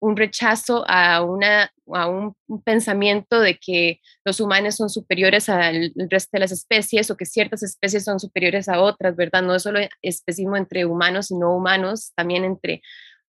un 0.00 0.16
rechazo 0.16 0.84
a, 0.86 1.22
una, 1.22 1.72
a 1.92 2.08
un, 2.08 2.36
pensamiento 2.64 3.40
de 3.40 3.58
que 3.58 4.00
los 4.24 4.38
humanos 4.38 4.76
son 4.76 4.90
superiores 4.90 5.48
al 5.48 5.92
resto 6.10 6.30
de 6.34 6.40
las 6.40 6.52
especies 6.52 7.10
o 7.10 7.16
que 7.16 7.24
ciertas 7.24 7.62
especies 7.62 8.04
son 8.04 8.20
superiores 8.20 8.68
a 8.68 8.80
otras, 8.80 9.16
¿verdad? 9.16 9.42
No 9.42 9.54
es 9.54 9.62
solo 9.62 9.80
especismo 10.02 10.56
entre 10.56 10.84
humanos 10.84 11.30
y 11.30 11.36
no 11.36 11.56
humanos, 11.56 12.12
también 12.14 12.44
entre 12.44 12.82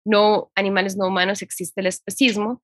no 0.06 0.50
animales 0.54 0.96
no 0.96 1.06
humanos 1.06 1.42
existe 1.42 1.80
el 1.80 1.88
especismo, 1.88 2.62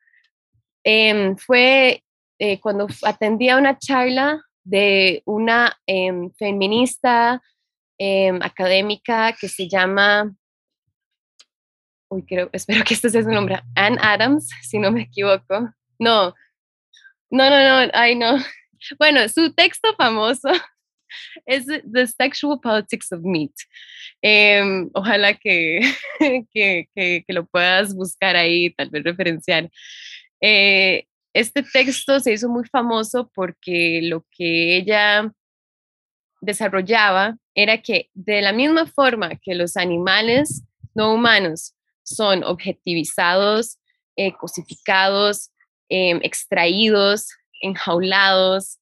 em, 0.84 1.36
fue 1.36 2.02
eh, 2.38 2.60
cuando 2.60 2.88
atendía 3.02 3.56
una 3.56 3.78
charla 3.78 4.42
de 4.64 5.22
una 5.26 5.76
em, 5.86 6.30
feminista 6.32 7.42
em, 7.98 8.40
académica 8.42 9.32
que 9.38 9.48
se 9.48 9.68
llama, 9.68 10.34
uy, 12.08 12.24
creo, 12.24 12.48
espero 12.52 12.84
que 12.84 12.94
este 12.94 13.10
sea 13.10 13.22
su 13.22 13.30
nombre, 13.30 13.60
Anne 13.74 13.98
Adams, 14.00 14.50
si 14.62 14.78
no 14.78 14.90
me 14.90 15.02
equivoco. 15.02 15.72
No, 15.98 16.34
no, 17.30 17.50
no, 17.50 17.86
no, 17.86 17.90
ay, 17.94 18.14
no. 18.16 18.36
Bueno, 18.98 19.28
su 19.28 19.52
texto 19.54 19.94
famoso 19.96 20.48
es 21.46 21.66
The 21.66 22.06
Sexual 22.06 22.60
Politics 22.60 23.12
of 23.12 23.20
Meat. 23.22 23.52
Em, 24.22 24.90
ojalá 24.94 25.34
que, 25.38 25.80
que, 26.52 26.88
que, 26.94 27.24
lo 27.28 27.46
puedas 27.46 27.94
buscar 27.94 28.36
ahí, 28.36 28.70
tal 28.70 28.90
vez 28.90 29.04
referenciar. 29.04 29.70
Eh, 30.40 31.06
este 31.34 31.62
texto 31.62 32.20
se 32.20 32.32
hizo 32.32 32.48
muy 32.48 32.64
famoso 32.66 33.30
porque 33.34 34.00
lo 34.02 34.26
que 34.30 34.76
ella 34.76 35.32
desarrollaba 36.40 37.38
era 37.54 37.78
que 37.78 38.10
de 38.14 38.42
la 38.42 38.52
misma 38.52 38.86
forma 38.86 39.36
que 39.40 39.54
los 39.54 39.76
animales 39.76 40.64
no 40.94 41.14
humanos 41.14 41.74
son 42.02 42.44
objetivizados, 42.44 43.78
eh, 44.16 44.32
cosificados, 44.32 45.50
em, 45.88 46.20
extraídos, 46.22 47.28
enjaulados, 47.60 48.78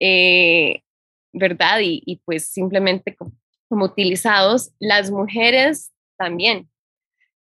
eh, 0.00 0.82
¿verdad? 1.34 1.80
Y, 1.82 2.20
pues 2.24 2.46
simplemente 2.46 3.16
como, 3.16 3.84
utilizados, 3.84 4.70
las 4.78 5.10
mujeres 5.10 5.92
también. 6.16 6.70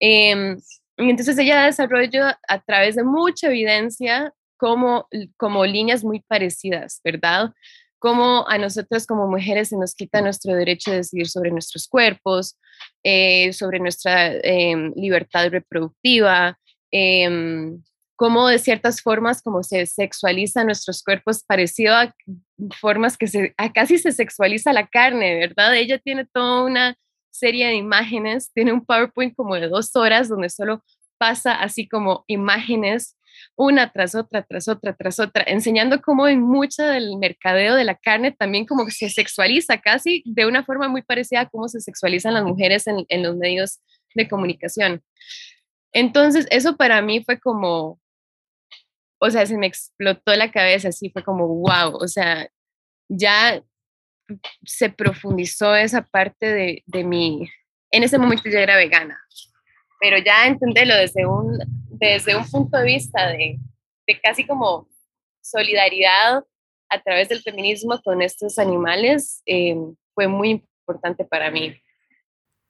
Em, 0.01 0.59
y 0.99 1.11
entonces 1.11 1.39
ella 1.39 1.65
desarrolla 1.65 2.39
a 2.49 2.61
través 2.61 2.97
de 2.97 3.05
mucha 3.05 3.47
evidencia 3.47 4.35
como, 4.57 5.09
como 5.37 5.65
líneas 5.65 6.03
muy 6.03 6.21
parecidas, 6.21 7.01
¿verdad? 7.05 7.53
Como 7.99 8.47
a 8.49 8.59
nosotros 8.59 9.07
como 9.07 9.29
mujeres 9.29 9.69
se 9.69 9.77
nos 9.77 9.95
quita 9.95 10.21
nuestro 10.21 10.55
derecho 10.55 10.91
de 10.91 10.99
decidir 10.99 11.29
sobre 11.29 11.51
nuestros 11.51 11.87
cuerpos, 11.87 12.59
eh, 13.05 13.53
sobre 13.53 13.79
nuestra 13.79 14.33
em, 14.43 14.93
libertad 14.97 15.49
reproductiva, 15.51 16.59
eh, 16.91 17.79
cómo 18.17 18.49
de 18.49 18.59
ciertas 18.59 19.03
formas 19.03 19.43
como 19.43 19.63
se 19.63 19.87
sexualiza 19.87 20.65
nuestros 20.65 21.03
cuerpos, 21.03 21.45
parecido 21.45 21.95
a 21.95 22.15
formas 22.81 23.17
que 23.17 23.27
se, 23.27 23.55
casi 23.75 23.99
se 23.99 24.13
sexualiza 24.13 24.73
la 24.73 24.87
carne, 24.87 25.39
¿verdad? 25.39 25.77
Ella 25.77 25.99
tiene 25.99 26.25
toda 26.25 26.65
una 26.65 26.97
serie 27.31 27.67
de 27.67 27.75
imágenes, 27.75 28.51
tiene 28.53 28.73
un 28.73 28.85
PowerPoint 28.85 29.35
como 29.37 29.55
de 29.55 29.69
dos 29.69 29.95
horas 29.95 30.29
donde 30.29 30.49
solo 30.49 30.83
pasa 31.19 31.53
así 31.53 31.87
como 31.89 32.25
imágenes 32.27 33.17
una 33.55 33.93
tras 33.93 34.15
otra, 34.15 34.43
tras 34.43 34.69
otra, 34.69 34.95
tras 34.95 35.21
otra, 35.21 35.45
enseñando 35.47 36.01
cómo 36.01 36.27
en 36.27 36.41
mucho 36.41 36.83
del 36.83 37.17
mercadeo 37.19 37.75
de 37.75 37.85
la 37.85 37.95
carne 37.95 38.33
también 38.33 38.67
como 38.67 38.85
que 38.87 38.93
se 38.93 39.11
sexualiza 39.11 39.79
casi 39.79 40.23
de 40.27 40.47
una 40.47 40.65
forma 40.65 40.89
muy 40.89 41.03
parecida 41.03 41.41
a 41.41 41.49
cómo 41.49 41.69
se 41.69 41.81
sexualizan 41.81 42.35
las 42.35 42.45
mujeres 42.45 42.87
en, 42.87 43.05
en 43.09 43.23
los 43.23 43.37
medios 43.37 43.81
de 44.15 44.29
comunicación. 44.29 45.03
Entonces, 45.93 46.47
eso 46.51 46.77
para 46.77 47.01
mí 47.03 47.23
fue 47.25 47.41
como, 47.41 47.99
o 49.19 49.31
sea, 49.31 49.47
se 49.47 49.57
me 49.57 49.67
explotó 49.67 50.35
la 50.35 50.51
cabeza, 50.51 50.89
así 50.89 51.11
fue 51.11 51.23
como, 51.25 51.47
wow, 51.47 51.97
o 51.97 52.09
sea, 52.09 52.49
ya 53.09 53.63
se 54.65 54.91
profundizó 54.91 55.75
esa 55.75 56.03
parte 56.03 56.53
de, 56.53 56.83
de 56.87 57.05
mi, 57.05 57.49
en 57.91 58.03
ese 58.03 58.19
momento 58.19 58.49
yo 58.51 58.59
era 58.59 58.77
vegana, 58.77 59.19
pero 60.01 60.19
ya 60.19 60.47
entenderlo 60.47 60.95
desde 60.95 61.27
un, 61.27 61.59
desde 61.91 62.37
un 62.37 62.49
punto 62.49 62.77
de 62.79 62.85
vista 62.85 63.29
de, 63.29 63.59
de 64.07 64.21
casi 64.21 64.47
como 64.47 64.89
solidaridad 65.41 66.45
a 66.89 67.03
través 67.03 67.29
del 67.29 67.43
feminismo 67.43 68.01
con 68.03 68.23
estos 68.23 68.59
animales 68.59 69.43
eh, 69.47 69.77
fue 70.15 70.29
muy 70.29 70.51
importante 70.51 71.25
para 71.25 71.51
mí. 71.51 71.81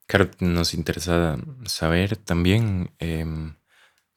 Claro, 0.07 0.31
nos 0.41 0.73
interesa 0.75 1.37
saber 1.65 2.17
también 2.17 2.91
em, 2.99 3.57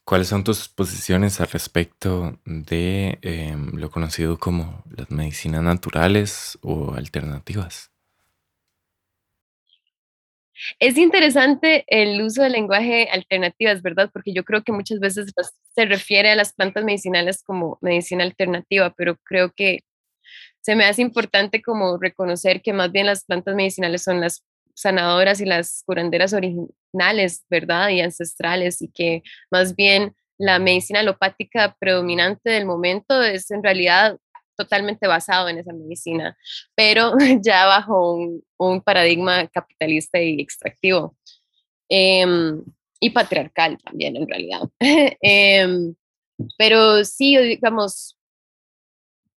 ¿Cuáles 0.09 0.29
son 0.29 0.43
tus 0.43 0.67
posiciones 0.67 1.39
al 1.39 1.49
respecto 1.49 2.39
de 2.43 3.19
em, 3.21 3.75
lo 3.75 3.91
conocido 3.91 4.39
como 4.39 4.83
las 4.89 5.11
medicinas 5.11 5.61
naturales 5.61 6.57
o 6.63 6.95
alternativas? 6.95 7.91
Es 10.79 10.97
interesante 10.97 11.85
el 11.87 12.23
uso 12.23 12.41
del 12.41 12.53
lenguaje 12.53 13.07
alternativas, 13.11 13.83
¿verdad? 13.83 14.09
Porque 14.11 14.33
yo 14.33 14.43
creo 14.43 14.63
que 14.63 14.71
muchas 14.71 14.99
veces 14.99 15.31
se 15.75 15.85
refiere 15.85 16.31
a 16.31 16.35
las 16.35 16.53
plantas 16.53 16.83
medicinales 16.83 17.43
como 17.43 17.77
medicina 17.79 18.23
alternativa, 18.23 18.91
pero 18.97 19.15
creo 19.23 19.51
que 19.55 19.81
se 20.61 20.75
me 20.75 20.85
hace 20.85 21.03
importante 21.03 21.61
como 21.61 21.99
reconocer 21.99 22.63
que 22.63 22.73
más 22.73 22.91
bien 22.91 23.05
las 23.05 23.25
plantas 23.25 23.53
medicinales 23.53 24.01
son 24.01 24.21
las 24.21 24.43
sanadoras 24.79 25.41
y 25.41 25.45
las 25.45 25.83
curanderas 25.85 26.33
originales, 26.33 27.45
¿verdad? 27.49 27.89
Y 27.89 28.01
ancestrales, 28.01 28.81
y 28.81 28.89
que 28.89 29.23
más 29.51 29.75
bien 29.75 30.15
la 30.37 30.57
medicina 30.57 31.01
alopática 31.01 31.75
predominante 31.79 32.49
del 32.49 32.65
momento 32.65 33.21
es 33.21 33.51
en 33.51 33.61
realidad 33.61 34.17
totalmente 34.55 35.07
basado 35.07 35.49
en 35.49 35.57
esa 35.57 35.73
medicina, 35.73 36.37
pero 36.75 37.13
ya 37.41 37.65
bajo 37.65 38.15
un, 38.57 38.81
paradigma 38.81 39.47
capitalista 39.47 40.19
y 40.21 40.41
extractivo. 40.41 41.15
Em, 41.89 42.63
y 42.99 43.09
patriarcal 43.09 43.77
también, 43.77 44.15
en 44.17 44.27
realidad. 44.27 44.61
Em, 45.21 45.95
pero 46.57 47.03
sí, 47.03 47.37
digamos, 47.37 48.17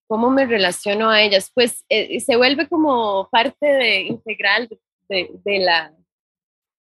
¿cómo 0.08 0.29
me 0.29 0.46
relaciono 0.46 1.10
a 1.10 1.22
ellas? 1.22 1.51
Pues 1.53 1.86
eh, 1.89 2.19
se 2.19 2.36
vuelve 2.36 2.67
como 2.67 3.29
parte 3.29 3.67
de, 3.67 4.01
integral 4.01 4.67
de, 4.67 4.79
la, 5.10 5.94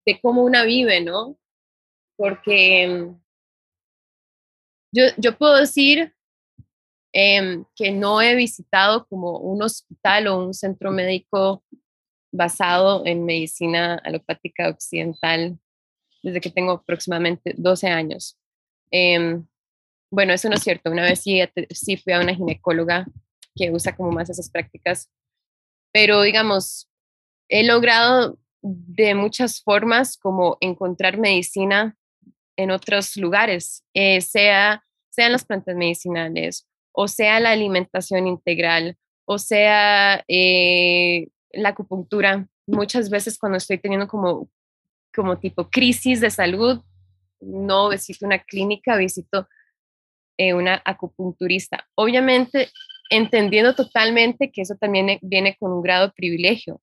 de 0.06 0.20
cómo 0.20 0.44
una 0.44 0.64
vive, 0.64 1.00
¿no? 1.00 1.38
Porque 2.16 2.82
em, 2.82 3.20
yo, 4.92 5.04
yo 5.16 5.36
puedo 5.36 5.56
decir 5.56 6.14
em, 7.12 7.64
que 7.76 7.92
no 7.92 8.20
he 8.20 8.34
visitado 8.34 9.06
como 9.06 9.38
un 9.38 9.62
hospital 9.62 10.28
o 10.28 10.38
un 10.46 10.54
centro 10.54 10.90
médico 10.90 11.62
basado 12.32 13.04
en 13.06 13.24
medicina 13.24 13.94
alopática 14.04 14.68
occidental 14.68 15.58
desde 16.22 16.40
que 16.40 16.50
tengo 16.50 16.72
aproximadamente 16.72 17.54
12 17.56 17.88
años. 17.88 18.38
Em, 18.90 19.46
bueno, 20.10 20.32
eso 20.32 20.48
no 20.48 20.56
es 20.56 20.62
cierto. 20.62 20.90
Una 20.90 21.02
vez 21.02 21.20
sí, 21.20 21.40
sí 21.70 21.96
fui 21.96 22.12
a 22.12 22.20
una 22.20 22.34
ginecóloga 22.34 23.06
que 23.54 23.70
usa 23.70 23.94
como 23.94 24.10
más 24.10 24.30
esas 24.30 24.50
prácticas, 24.50 25.10
pero 25.92 26.22
digamos, 26.22 26.87
he 27.48 27.64
logrado 27.64 28.38
de 28.62 29.14
muchas 29.14 29.62
formas 29.62 30.16
como 30.16 30.58
encontrar 30.60 31.18
medicina 31.18 31.96
en 32.56 32.70
otros 32.70 33.16
lugares, 33.16 33.84
eh, 33.94 34.20
sea, 34.20 34.84
sean 35.10 35.32
las 35.32 35.44
plantas 35.44 35.76
medicinales, 35.76 36.66
o 36.92 37.06
sea 37.06 37.38
la 37.40 37.52
alimentación 37.52 38.26
integral, 38.26 38.96
o 39.24 39.38
sea 39.38 40.24
eh, 40.26 41.28
la 41.52 41.70
acupuntura. 41.70 42.48
Muchas 42.66 43.10
veces 43.10 43.38
cuando 43.38 43.58
estoy 43.58 43.78
teniendo 43.78 44.08
como, 44.08 44.50
como 45.14 45.38
tipo 45.38 45.70
crisis 45.70 46.20
de 46.20 46.30
salud, 46.30 46.80
no 47.40 47.90
visito 47.90 48.26
una 48.26 48.40
clínica, 48.40 48.96
visito 48.96 49.48
eh, 50.36 50.54
una 50.54 50.82
acupunturista. 50.84 51.88
Obviamente, 51.94 52.68
entendiendo 53.10 53.74
totalmente 53.74 54.50
que 54.50 54.62
eso 54.62 54.74
también 54.74 55.18
viene 55.22 55.56
con 55.58 55.72
un 55.72 55.82
grado 55.82 56.08
de 56.08 56.12
privilegio, 56.14 56.80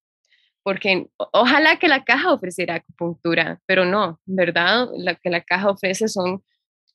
porque 0.65 1.05
ojalá 1.31 1.77
que 1.77 1.87
la 1.87 2.03
caja 2.03 2.33
ofreciera 2.33 2.73
acupuntura, 2.73 3.61
pero 3.67 3.85
no, 3.85 4.19
¿verdad? 4.25 4.87
Lo 4.97 5.15
que 5.17 5.29
la 5.29 5.41
caja 5.41 5.69
ofrece 5.69 6.07
son 6.07 6.43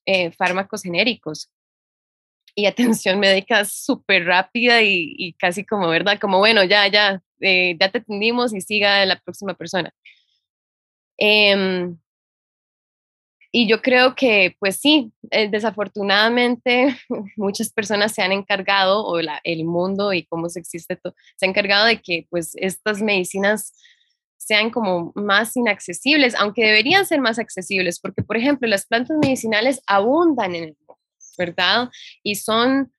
eh, 0.07 0.33
fármacos 0.33 0.83
genéricos 0.83 1.53
y 2.57 2.67
atención 2.67 3.21
médica 3.21 3.65
súper 3.65 4.25
rápida 4.25 4.83
y, 4.83 5.35
casi 5.39 5.65
como, 5.65 5.89
¿verdad? 5.89 6.19
Como, 6.19 6.39
bueno, 6.39 6.65
ya, 6.65 6.89
ya, 6.89 7.23
eh, 7.39 7.77
ya 7.81 7.93
te 7.93 7.99
atendimos 7.99 8.53
y 8.53 8.61
siga 8.61 9.07
la 9.07 9.21
próxima 9.21 9.55
persona. 9.55 9.95
Em, 11.17 11.97
y 13.53 13.69
yo 13.69 13.83
creo 13.83 14.15
que, 14.15 14.57
pues 14.61 14.77
sí, 14.77 15.13
eh, 15.31 15.49
desafortunadamente 15.51 16.97
muchas 17.37 17.73
personas 17.73 18.13
se 18.13 18.23
han 18.23 18.33
encargado, 18.33 19.05
o 19.05 19.19
el 19.19 19.65
mundo 19.65 20.13
y 20.13 20.25
cómo 20.25 20.49
se 20.49 20.61
existe 20.61 20.97
todo, 20.97 21.15
se 21.37 21.47
ha 21.47 21.49
encargado 21.49 21.87
de 21.87 22.01
que 22.01 22.27
pues 22.31 22.53
estas 22.57 23.03
medicinas 23.03 23.75
sean 24.37 24.71
como 24.71 25.13
más 25.15 25.57
inaccesibles, 25.57 26.35
aunque 26.35 26.65
deberían 26.65 27.07
ser 27.07 27.21
más 27.21 27.39
accesibles, 27.39 28.01
porque 28.01 28.23
por 28.23 28.37
ejemplo 28.37 28.69
las 28.69 28.87
plantas 28.87 29.19
medicinales 29.21 29.81
abundan 29.87 30.55
en 30.55 30.65
el 30.65 30.77
mundo, 30.79 30.99
¿verdad? 31.37 31.91
Y 32.23 32.37
son, 32.37 32.93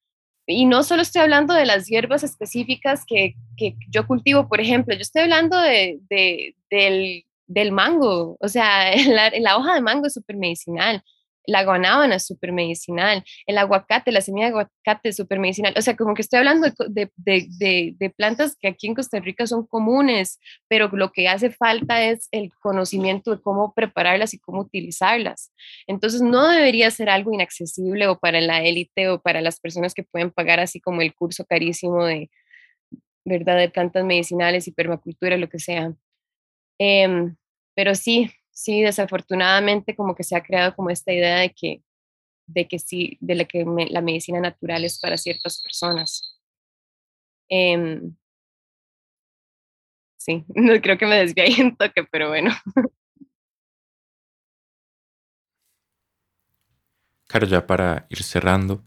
y 0.46 0.66
no 0.66 0.84
solo 0.84 1.02
estoy 1.02 1.22
hablando 1.22 1.54
de 1.54 1.66
las 1.66 1.88
hierbas 1.88 2.24
específicas 2.24 3.04
que, 3.06 3.36
que 3.58 3.76
yo 3.90 4.06
cultivo, 4.06 4.48
por 4.48 4.62
ejemplo, 4.62 4.94
yo 4.94 5.02
estoy 5.02 5.24
hablando 5.24 5.60
de, 5.60 6.00
de, 6.10 6.56
del 6.70 7.26
del 7.48 7.72
mango, 7.72 8.38
o 8.40 8.48
sea, 8.48 8.92
la, 9.40 9.58
hoja 9.58 9.76
de 9.76 9.82
mango 9.82 10.08
es 10.08 10.14
súper 10.14 10.38
medicinal, 10.38 11.04
la 11.48 11.64
guanábana 11.64 12.16
es 12.16 12.28
súper 12.28 12.52
medicinal, 12.52 13.24
el 13.48 13.58
aguacate, 13.58 14.12
la 14.12 14.22
semilla 14.22 14.48
de 14.48 14.52
aguacate 14.52 15.10
es 15.10 15.16
súper 15.16 15.40
medicinal, 15.40 15.74
o 15.76 15.82
sea, 15.82 15.96
como 15.96 16.14
que 16.14 16.22
estoy 16.22 16.38
hablando 16.38 16.68
de, 16.88 17.12
de, 17.16 17.96
de, 17.98 18.10
plantas 18.12 18.56
que 18.60 18.68
aquí 18.68 18.88
en 18.88 18.96
Costa 18.96 19.20
Rica 19.20 19.48
son 19.48 19.66
comunes, 19.66 20.40
pero 20.68 20.90
lo 20.94 21.12
que 21.12 21.28
hace 21.28 21.50
falta 21.50 22.04
es 22.04 22.28
el 22.32 22.52
conocimiento 22.62 23.32
de 23.32 23.42
cómo 23.42 23.74
prepararlas 23.74 24.34
y 24.34 24.40
cómo 24.40 24.62
utilizarlas. 24.62 25.52
Entonces, 25.88 26.22
no 26.22 26.48
debería 26.48 26.92
ser 26.92 27.10
algo 27.10 27.34
inaccesible 27.34 28.08
o 28.08 28.20
para 28.20 28.40
la 28.40 28.64
élite 28.64 29.10
o 29.10 29.22
para 29.22 29.42
las 29.42 29.60
personas 29.60 29.94
que 29.94 30.04
pueden 30.04 30.32
pagar 30.32 30.60
así 30.60 30.80
como 30.80 31.02
el 31.02 31.16
curso 31.16 31.44
carísimo 31.46 32.06
de, 32.06 32.30
¿verdad? 33.26 33.58
De 33.58 33.70
plantas 33.70 34.04
medicinales 34.06 34.68
y 34.68 34.72
permacultura, 34.72 35.38
lo 35.38 35.50
que 35.50 35.60
sea. 35.60 35.94
Em, 36.84 37.36
pero 37.76 37.94
sí, 37.94 38.32
sí, 38.50 38.82
desafortunadamente 38.82 39.96
como 39.96 40.16
que 40.16 40.24
se 40.24 40.36
ha 40.36 40.42
creado 40.42 40.76
como 40.76 40.90
esta 40.90 41.14
idea 41.14 41.38
de 41.38 41.52
que, 41.54 41.84
de 42.48 42.68
que 42.68 42.80
sí, 42.80 43.18
de 43.22 43.36
la 43.36 43.46
que 43.46 43.66
la 43.92 44.02
medicina 44.02 44.40
natural 44.42 44.84
es 44.86 45.00
para 45.00 45.18
ciertas 45.18 45.62
personas. 45.62 46.40
Em, 47.50 48.16
sí, 50.18 50.44
no 50.56 50.82
creo 50.82 50.98
que 50.98 51.06
me 51.06 51.18
desvíe 51.18 51.44
ahí 51.44 51.62
un 51.62 51.76
toque, 51.76 52.04
pero 52.12 52.30
bueno. 52.30 52.52
Claro, 57.28 57.48
ya 57.48 57.66
para 57.66 58.08
ir 58.10 58.24
cerrando, 58.24 58.84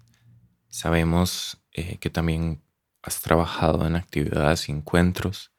sabemos 0.69 1.63
eh, 1.73 1.99
que 1.99 2.11
también 2.11 2.63
has 3.03 3.21
trabajado 3.23 3.87
en 3.87 3.97
actividades 3.97 4.69
y 4.69 4.73
encuentros 4.73 5.54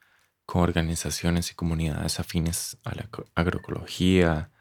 con 0.45 0.61
organizaciones 0.61 1.51
y 1.51 1.55
comunidades 1.55 2.19
afines 2.19 2.77
a 2.83 2.95
la 2.95 3.09
agroecología, 3.35 4.51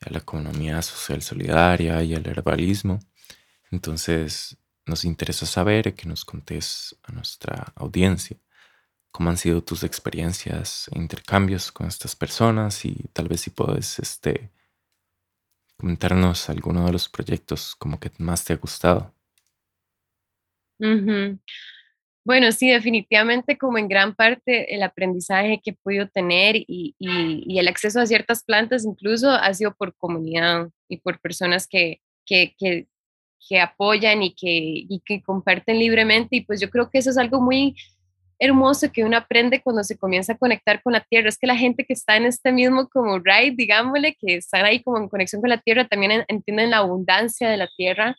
a 0.00 0.10
la 0.10 0.18
economía 0.18 0.82
social 0.82 1.22
solidaria 1.22 2.02
y 2.02 2.14
al 2.14 2.26
herbalismo. 2.26 3.00
Entonces, 3.70 4.56
nos 4.86 5.04
interesa 5.04 5.46
saber 5.46 5.94
que 5.94 6.08
nos 6.08 6.24
contes 6.24 6.96
a 7.04 7.12
nuestra 7.12 7.72
audiencia 7.76 8.36
cómo 9.12 9.30
han 9.30 9.36
sido 9.36 9.62
tus 9.62 9.84
experiencias 9.84 10.88
e 10.90 10.98
intercambios 10.98 11.70
con 11.70 11.86
estas 11.86 12.16
personas 12.16 12.84
y 12.84 12.94
tal 13.12 13.28
vez 13.28 13.42
si 13.42 13.50
puedes 13.50 13.98
este, 13.98 14.50
comentarnos 15.76 16.48
alguno 16.48 16.86
de 16.86 16.92
los 16.92 17.08
proyectos 17.08 17.76
como 17.76 18.00
que 18.00 18.10
más 18.18 18.44
te 18.44 18.54
ha 18.54 18.56
gustado. 18.56 19.14
Bueno, 22.24 22.52
sí, 22.52 22.70
definitivamente 22.70 23.58
como 23.58 23.78
en 23.78 23.88
gran 23.88 24.14
parte 24.14 24.74
el 24.74 24.82
aprendizaje 24.84 25.60
que 25.62 25.70
he 25.70 25.76
podido 25.82 26.08
tener 26.08 26.54
y, 26.56 26.94
el 27.00 27.68
acceso 27.68 28.00
a 28.00 28.06
ciertas 28.06 28.44
plantas 28.44 28.84
incluso 28.84 29.30
ha 29.30 29.52
sido 29.54 29.74
por 29.74 29.94
comunidad 29.96 30.68
y 30.88 30.98
por 30.98 31.20
personas 31.20 31.66
que, 31.66 32.00
que, 32.24 32.54
que, 32.58 32.86
que 33.48 33.60
apoyan 33.60 34.22
y 34.22 34.34
que, 34.34 34.48
y 34.88 35.02
que 35.04 35.22
comparten 35.22 35.78
libremente. 35.78 36.36
Y 36.36 36.40
pues 36.42 36.60
yo 36.60 36.70
creo 36.70 36.90
que 36.90 36.98
eso 36.98 37.10
es 37.10 37.18
algo 37.18 37.40
muy 37.40 37.74
hermoso 38.38 38.90
que 38.92 39.04
uno 39.04 39.16
aprende 39.16 39.62
cuando 39.62 39.82
se 39.84 39.98
comienza 39.98 40.34
a 40.34 40.38
conectar 40.38 40.80
con 40.82 40.92
la 40.92 41.00
tierra. 41.00 41.28
Es 41.28 41.38
que 41.38 41.46
la 41.48 41.56
gente 41.56 41.84
que 41.84 41.92
está 41.92 42.16
en 42.16 42.26
este 42.26 42.52
mismo 42.52 42.88
como 42.88 43.18
ride, 43.18 43.54
digámosle, 43.56 44.16
que 44.20 44.36
están 44.36 44.64
ahí 44.64 44.80
como 44.82 44.98
en 44.98 45.08
conexión 45.08 45.40
con 45.40 45.50
la 45.50 45.60
tierra, 45.60 45.88
también 45.88 46.24
entienden 46.28 46.70
la 46.70 46.78
abundancia 46.78 47.48
de 47.48 47.56
la 47.56 47.68
tierra 47.76 48.16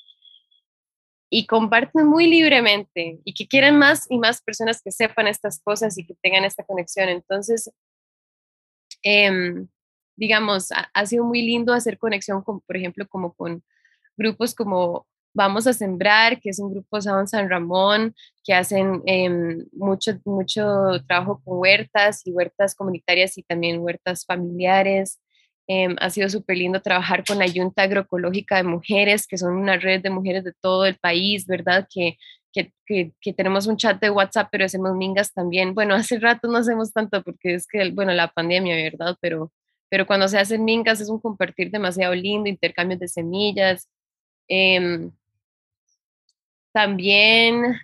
y 1.36 1.48
comparten 1.48 2.06
muy 2.06 2.28
libremente 2.28 3.20
y 3.26 3.34
que 3.34 3.48
quieren 3.48 3.76
más 3.80 4.06
y 4.08 4.20
más 4.20 4.40
personas 4.40 4.84
que 4.84 4.92
sepan 4.92 5.26
estas 5.26 5.60
cosas 5.60 5.98
y 5.98 6.06
que 6.06 6.14
tengan 6.22 6.46
esta 6.46 6.64
conexión. 6.64 7.10
Entonces, 7.10 7.72
em, 9.02 9.68
digamos, 10.16 10.70
ha, 10.72 11.06
sido 11.08 11.26
muy 11.26 11.42
lindo 11.42 11.74
hacer 11.74 11.98
conexión 11.98 12.44
con, 12.44 12.62
por 12.62 12.78
ejemplo, 12.78 13.08
como 13.08 13.34
con 13.34 13.64
grupos 14.16 14.54
como 14.54 15.08
Vamos 15.34 15.66
a 15.66 15.74
Sembrar, 15.74 16.40
que 16.40 16.52
es 16.52 16.60
un 16.60 16.72
grupo 16.72 17.02
San 17.02 17.28
San 17.28 17.50
Ramón, 17.50 18.14
que 18.44 18.54
hacen 18.54 19.02
em, 19.08 19.66
mucho, 19.72 20.20
mucho 20.26 20.64
trabajo 21.08 21.42
con 21.44 21.58
huertas 21.58 22.22
y 22.28 22.32
huertas 22.32 22.76
comunitarias 22.76 23.40
y 23.40 23.44
también 23.44 23.80
huertas 23.80 24.24
familiares. 24.24 25.20
Em, 25.68 25.96
ha 26.00 26.10
sido 26.10 26.28
súper 26.30 26.58
lindo 26.58 26.82
trabajar 26.82 27.24
con 27.26 27.40
la 27.40 27.50
Junta 27.50 27.84
Agroecológica 27.84 28.58
de 28.58 28.64
Mujeres, 28.64 29.26
que 29.28 29.38
son 29.38 29.56
una 29.56 29.78
red 29.78 30.02
de 30.02 30.10
mujeres 30.10 30.44
de 30.44 30.54
todo 30.62 30.86
el 30.86 30.96
país, 30.98 31.48
¿verdad? 31.48 31.88
Que, 31.94 32.18
que, 32.52 32.72
que, 33.22 33.34
tenemos 33.34 33.66
un 33.68 33.78
chat 33.78 34.00
de 34.00 34.10
WhatsApp, 34.10 34.50
pero 34.52 34.66
hacemos 34.66 34.96
mingas 34.96 35.34
también. 35.34 35.74
Bueno, 35.74 35.96
hace 35.96 36.20
rato 36.20 36.48
no 36.48 36.58
hacemos 36.58 36.92
tanto 36.92 37.24
porque 37.24 37.56
es 37.56 37.68
que, 37.68 37.92
bueno, 37.92 38.14
la 38.14 38.28
pandemia, 38.30 38.76
¿verdad? 38.76 39.16
Pero, 39.22 39.52
pero 39.90 40.06
cuando 40.06 40.28
se 40.28 40.38
hacen 40.40 40.66
mingas 40.66 41.02
es 41.02 41.10
un 41.10 41.20
compartir 41.20 41.72
demasiado 41.72 42.14
lindo, 42.14 42.50
intercambios 42.50 43.00
de 43.00 43.08
semillas. 43.08 43.90
Em, 44.48 45.12
también 46.74 47.76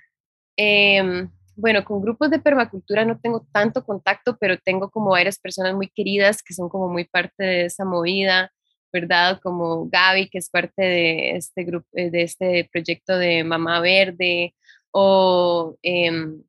em, 0.58 1.30
bueno, 1.60 1.84
con 1.84 2.02
grupos 2.02 2.30
de 2.30 2.40
permacultura 2.40 3.06
no 3.06 3.20
tengo 3.20 3.46
tanto 3.52 3.84
contacto, 3.84 4.38
pero 4.40 4.58
tengo 4.58 4.90
como 4.90 5.12
varias 5.12 5.40
personas 5.40 5.76
muy 5.76 5.90
queridas 5.90 6.42
que 6.42 6.54
son 6.54 6.70
como 6.70 6.88
muy 6.88 7.06
parte 7.06 7.44
de 7.44 7.66
esa 7.66 7.86
movida, 7.86 8.52
¿verdad? 8.94 9.40
Como 9.44 9.90
Gaby, 9.90 10.30
que 10.30 10.38
es 10.40 10.50
parte 10.50 10.82
de 10.82 11.32
este 11.32 11.64
grupo, 11.64 11.88
eh, 11.94 12.10
de 12.10 12.24
este 12.24 12.70
proyecto 12.72 13.18
de 13.18 13.44
Mamá 13.44 13.82
Verde, 13.82 14.56
o 14.92 15.78
em, 15.84 16.42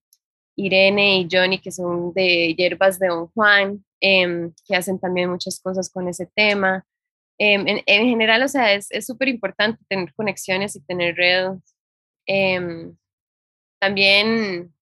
Irene 0.57 1.20
y 1.20 1.29
Johnny, 1.31 1.59
que 1.59 1.73
son 1.73 2.12
de 2.14 2.55
Hierbas 2.57 2.99
de 2.99 3.09
Don 3.09 3.29
Juan, 3.29 3.85
em, 4.01 4.53
que 4.66 4.77
hacen 4.77 4.99
también 5.01 5.31
muchas 5.31 5.61
cosas 5.61 5.90
con 5.90 6.09
ese 6.09 6.27
tema. 6.35 6.85
En, 7.38 7.66
en, 7.87 8.07
general, 8.09 8.42
o 8.42 8.49
sea, 8.49 8.75
es 8.75 8.88
súper 9.07 9.29
importante 9.29 9.83
tener 9.88 10.12
conexiones 10.14 10.77
y 10.77 10.81
tener 10.83 11.16
redes. 11.16 11.59
también 13.81 14.73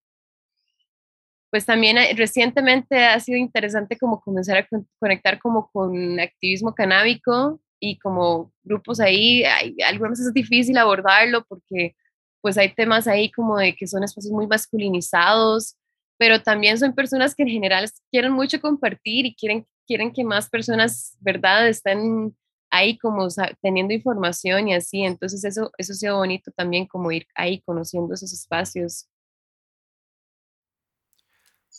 pues 1.51 1.65
también 1.65 1.97
recientemente 2.17 3.05
ha 3.07 3.19
sido 3.21 3.39
interesante 3.39 3.97
como 3.97 4.21
comenzar 4.21 4.59
a 4.59 4.69
conectar 4.99 5.39
como 5.39 5.71
con 5.71 6.21
activismo 6.21 6.75
canábico 6.75 7.61
y 7.81 7.99
como 7.99 8.53
grupos 8.65 9.01
ahí, 9.01 9.45
hay, 9.45 9.77
algunas 9.87 10.21
es 10.21 10.33
difícil 10.35 10.77
abordarlo 10.77 11.45
porque 11.49 11.95
pues 12.41 12.59
hay 12.59 12.75
temas 12.75 13.07
ahí 13.09 13.31
como 13.31 13.57
de 13.59 13.75
que 13.75 13.87
son 13.87 14.05
espacios 14.05 14.33
muy 14.33 14.47
masculinizados, 14.47 15.77
pero 16.19 16.43
también 16.43 16.79
son 16.79 16.95
personas 16.95 17.35
que 17.35 17.45
en 17.45 17.49
general 17.49 17.89
quieren 18.11 18.33
mucho 18.33 18.61
compartir 18.61 19.27
y 19.27 19.35
quieren, 19.35 19.67
quieren 19.87 20.13
que 20.13 20.25
más 20.25 20.49
personas, 20.51 21.17
¿verdad?, 21.21 21.69
estén 21.69 22.37
ahí 22.71 22.99
como 22.99 23.27
teniendo 23.63 23.95
información 23.95 24.69
y 24.69 24.75
así, 24.75 25.03
entonces 25.03 25.45
eso, 25.45 25.71
eso 25.79 25.93
ha 25.93 25.97
sido 25.97 26.17
bonito 26.19 26.51
también 26.55 26.87
como 26.87 27.11
ir 27.11 27.27
ahí 27.35 27.63
conociendo 27.63 28.15
esos 28.15 28.33
espacios 28.33 29.09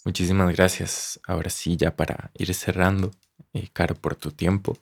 Muchísimas 0.05 0.53
gracias. 0.55 1.19
Ahora 1.27 1.49
sí, 1.49 1.75
ya 1.77 1.95
para 1.95 2.31
ir 2.35 2.53
cerrando, 2.53 3.11
eh, 3.53 3.69
Caro, 3.73 3.95
por 3.95 4.15
tu 4.15 4.31
tiempo, 4.31 4.77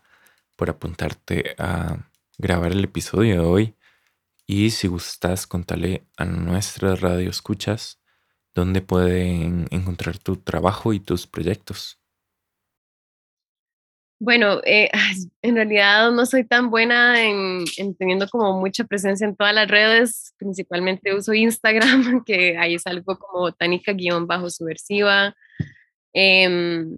por 0.55 0.69
apuntarte 0.69 1.55
a 1.59 2.09
grabar 2.37 2.71
el 2.73 2.83
episodio 2.85 3.35
de 3.35 3.39
hoy. 3.47 3.75
Y 4.47 4.71
si 4.71 4.87
gustas, 4.87 5.47
contale 5.47 6.07
a 6.17 6.25
nuestras 6.25 7.01
radio 7.01 7.29
escuchas 7.29 7.99
dónde 8.55 8.81
pueden 8.81 9.67
encontrar 9.71 10.17
tu 10.19 10.37
trabajo 10.37 10.93
y 10.93 10.99
tus 11.01 11.27
proyectos. 11.27 11.99
Bueno, 14.19 14.61
eh, 14.65 14.89
en 15.43 15.55
realidad 15.55 16.11
no 16.11 16.25
soy 16.25 16.43
tan 16.43 16.71
buena 16.71 17.23
en, 17.23 17.65
teniendo 17.97 18.27
como 18.27 18.59
mucha 18.59 18.83
presencia 18.83 19.27
en 19.27 19.35
todas 19.35 19.53
las 19.53 19.67
redes, 19.67 20.33
principalmente 20.37 21.13
uso 21.13 21.33
Instagram, 21.33 22.23
que 22.25 22.57
ahí 22.57 22.75
es 22.75 22.87
algo 22.87 23.17
como 23.17 23.41
botánica-subversiva. 23.41 25.35
Em, 26.13 26.97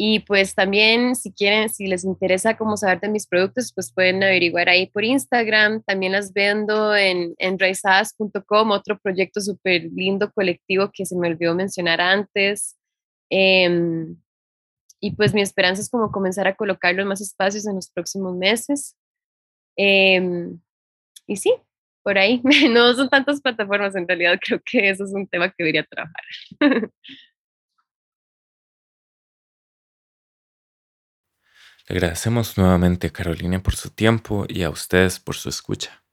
y 0.00 0.20
pues 0.20 0.54
también 0.54 1.16
si 1.16 1.32
quieren, 1.32 1.68
si 1.70 1.86
les 1.88 2.04
interesa 2.04 2.56
como 2.56 2.76
saber 2.76 3.00
de 3.00 3.08
mis 3.08 3.26
productos, 3.26 3.72
pues 3.74 3.92
pueden 3.92 4.22
averiguar 4.22 4.68
ahí 4.68 4.86
por 4.86 5.04
Instagram. 5.04 5.82
También 5.82 6.12
las 6.12 6.32
vendo 6.32 6.94
en 6.94 7.34
enraizadas.com, 7.38 8.70
otro 8.70 8.98
proyecto 9.00 9.40
súper 9.40 9.84
lindo 9.92 10.30
colectivo 10.32 10.90
que 10.92 11.04
se 11.04 11.16
me 11.16 11.28
olvidó 11.28 11.54
mencionar 11.54 12.00
antes. 12.00 12.76
Em, 13.30 14.16
y 15.00 15.14
pues 15.14 15.34
mi 15.34 15.42
esperanza 15.42 15.82
es 15.82 15.90
como 15.90 16.10
comenzar 16.10 16.46
a 16.48 16.56
colocarlo 16.56 17.02
en 17.02 17.08
más 17.08 17.20
espacios 17.20 17.66
en 17.66 17.76
los 17.76 17.90
próximos 17.90 18.36
meses. 18.36 18.96
Em, 19.76 20.60
y 21.26 21.36
sí, 21.36 21.54
por 22.02 22.18
ahí. 22.18 22.42
No 22.72 22.94
son 22.94 23.08
tantas 23.08 23.40
plataformas, 23.40 23.94
en 23.94 24.08
realidad 24.08 24.38
creo 24.40 24.60
que 24.64 24.90
eso 24.90 25.04
es 25.04 25.12
un 25.12 25.26
tema 25.26 25.48
que 25.48 25.56
debería 25.58 25.84
trabajar. 25.84 26.24
Le 31.88 31.96
agradecemos 31.96 32.58
nuevamente 32.58 33.06
a 33.06 33.10
Carolina 33.10 33.62
por 33.62 33.74
su 33.74 33.88
tiempo 33.88 34.44
y 34.46 34.62
a 34.62 34.68
ustedes 34.68 35.18
por 35.20 35.36
su 35.36 35.48
escucha. 35.48 36.04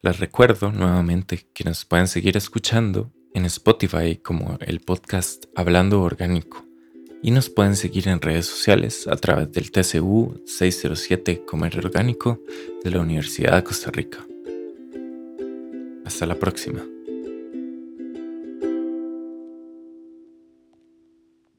Les 0.00 0.20
recuerdo 0.20 0.70
nuevamente 0.70 1.50
que 1.52 1.64
nos 1.64 1.84
pueden 1.84 2.06
seguir 2.06 2.36
escuchando 2.36 3.12
en 3.34 3.44
Spotify 3.46 4.16
como 4.16 4.58
el 4.60 4.78
podcast 4.80 5.46
Hablando 5.56 6.02
Orgánico 6.02 6.67
y 7.22 7.30
nos 7.30 7.50
pueden 7.50 7.76
seguir 7.76 8.08
en 8.08 8.20
redes 8.20 8.46
sociales 8.46 9.06
a 9.06 9.16
través 9.16 9.50
del 9.52 9.70
TCU 9.70 10.40
607 10.44 11.44
Comer 11.44 11.78
Orgánico 11.78 12.42
de 12.82 12.90
la 12.90 13.00
Universidad 13.00 13.56
de 13.56 13.64
Costa 13.64 13.90
Rica. 13.90 14.26
Hasta 16.04 16.26
la 16.26 16.36
próxima. 16.36 16.84